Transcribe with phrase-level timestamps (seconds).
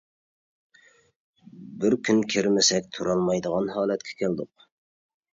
[1.83, 4.65] بىر كۈن كىرمىسەك تۇرالمايدىغان ھالەتكە كەلدۇق.